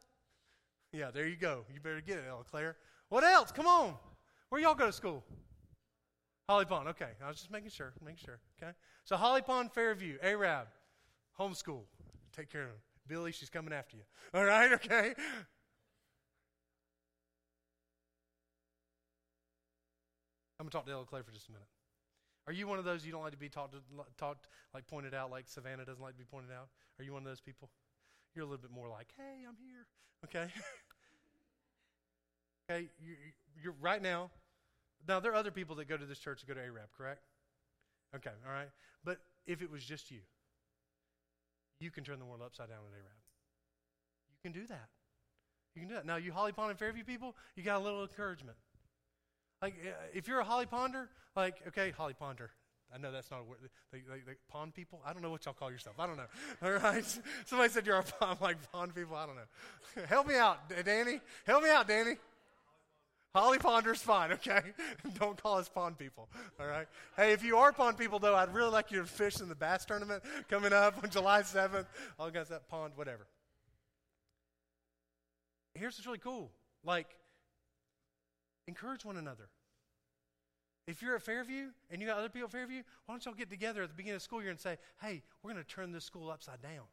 [0.91, 1.65] Yeah, there you go.
[1.73, 2.77] You better get it, Ella Claire.
[3.09, 3.51] What else?
[3.51, 3.95] Come on.
[4.49, 5.23] Where y'all go to school?
[6.47, 6.89] Holly Pond.
[6.89, 7.93] Okay, I was just making sure.
[8.03, 8.39] Making sure.
[8.61, 8.71] Okay.
[9.03, 10.67] So Holly Pond, Fairview, Arab,
[11.39, 11.81] homeschool.
[12.35, 12.77] Take care of them.
[13.07, 14.03] Billy, she's coming after you.
[14.33, 14.71] All right.
[14.73, 15.13] Okay.
[20.59, 21.67] I'm gonna talk to Ella Claire for just a minute.
[22.47, 23.75] Are you one of those you don't like to be talked,
[24.17, 26.67] talked like pointed out, like Savannah doesn't like to be pointed out?
[26.99, 27.69] Are you one of those people?
[28.35, 29.87] You're a little bit more like, hey, I'm here.
[30.25, 30.51] Okay.
[32.69, 32.87] okay.
[32.99, 33.15] You,
[33.61, 34.29] you're right now.
[35.07, 37.23] Now there are other people that go to this church that go to Arab, correct?
[38.15, 38.31] Okay.
[38.45, 38.69] All right.
[39.03, 40.19] But if it was just you,
[41.79, 43.17] you can turn the world upside down at Arab.
[44.29, 44.89] You can do that.
[45.75, 46.05] You can do that.
[46.05, 48.57] Now, you Holly Pond and Fairview people, you got a little encouragement.
[49.65, 52.51] Like, uh, if you're a Holly Ponder, like, okay, Holly Ponder.
[52.93, 53.57] I know that's not a word.
[53.91, 55.01] The, the, the pond people?
[55.03, 55.95] I don't know what y'all call yourself.
[55.97, 56.27] I don't know.
[56.61, 57.03] All right?
[57.45, 59.15] Somebody said you're a pond, like pond people.
[59.15, 60.05] I don't know.
[60.07, 61.19] Help me out, Danny.
[61.47, 62.17] Help me out, Danny.
[63.33, 64.61] Holly Ponder's fine, okay?
[65.19, 66.85] Don't call us pond people, all right?
[67.17, 69.55] Hey, if you are pond people, though, I'd really like you to fish in the
[69.55, 71.87] bass tournament coming up on July 7th.
[72.19, 73.25] I'll guess that pond, whatever.
[75.73, 76.51] Here's what's really cool.
[76.83, 77.07] Like,
[78.67, 79.49] Encourage one another.
[80.87, 83.49] If you're at Fairview and you got other people at Fairview, why don't y'all get
[83.49, 85.91] together at the beginning of the school year and say, hey, we're going to turn
[85.91, 86.83] this school upside down.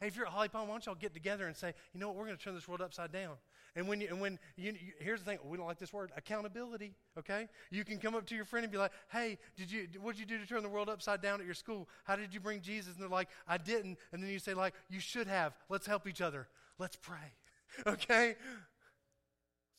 [0.00, 2.08] Hey, if you're at Holly Pond, why don't y'all get together and say, you know
[2.08, 3.36] what, we're going to turn this world upside down.
[3.76, 6.10] And when you, and when you, you, here's the thing, we don't like this word,
[6.16, 6.94] accountability.
[7.18, 10.16] Okay, you can come up to your friend and be like, hey, did you, what
[10.16, 11.88] did you do to turn the world upside down at your school?
[12.04, 12.94] How did you bring Jesus?
[12.94, 13.98] And they're like, I didn't.
[14.12, 15.54] And then you say like, you should have.
[15.68, 16.48] Let's help each other.
[16.78, 17.16] Let's pray.
[17.86, 18.34] Okay,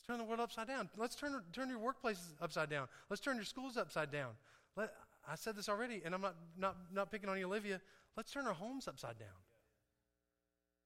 [0.06, 0.90] turn the world upside down.
[0.98, 2.88] Let's turn, turn your workplaces upside down.
[3.10, 4.32] Let's turn your schools upside down.
[4.76, 4.94] Let,
[5.30, 7.82] I said this already, and I'm not, not, not picking on you, Olivia.
[8.18, 9.28] Let's turn our homes upside down.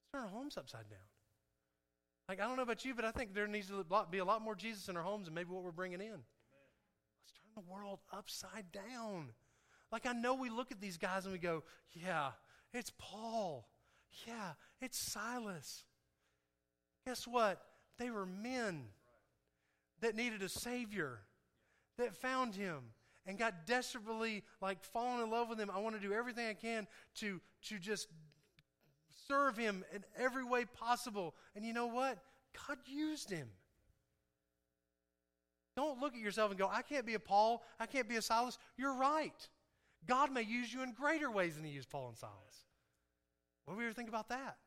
[0.02, 1.00] Let's turn our homes upside down.
[2.28, 4.42] Like, I don't know about you, but I think there needs to be a lot
[4.42, 6.08] more Jesus in our homes and maybe what we're bringing in.
[6.10, 9.28] Let's turn the world upside down.
[9.92, 11.64] Like, I know we look at these guys and we go,
[11.94, 12.32] yeah,
[12.74, 13.70] it's Paul.
[14.28, 15.84] Yeah, it's Silas.
[17.06, 17.62] Guess what?
[18.00, 18.86] They were men
[20.06, 21.18] that needed a Savior,
[21.98, 22.78] that found him
[23.26, 25.72] and got desperately like falling in love with him.
[25.74, 26.86] I want to do everything I can
[27.16, 28.08] to, to just
[29.28, 31.34] serve him in every way possible.
[31.56, 32.20] And you know what?
[32.68, 33.48] God used him.
[35.76, 38.22] Don't look at yourself and go, I can't be a Paul, I can't be a
[38.22, 38.60] Silas.
[38.78, 39.50] You're right.
[40.06, 42.66] God may use you in greater ways than he used Paul and Silas.
[43.66, 44.58] What do we ever think about that?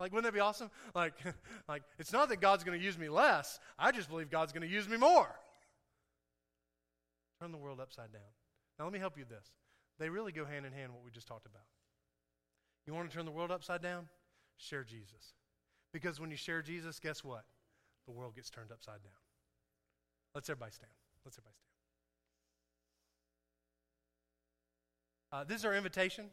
[0.00, 0.70] Like, wouldn't that be awesome?
[0.94, 1.14] Like,
[1.68, 3.58] like it's not that God's going to use me less.
[3.78, 5.34] I just believe God's going to use me more.
[7.40, 8.22] Turn the world upside down.
[8.78, 9.52] Now, let me help you with this.
[9.98, 11.62] They really go hand in hand, what we just talked about.
[12.86, 14.08] You want to turn the world upside down?
[14.56, 15.34] Share Jesus.
[15.92, 17.44] Because when you share Jesus, guess what?
[18.06, 19.12] The world gets turned upside down.
[20.34, 20.92] Let's everybody stand.
[21.24, 21.56] Let's everybody
[25.30, 25.40] stand.
[25.40, 26.26] Uh, this is our invitation.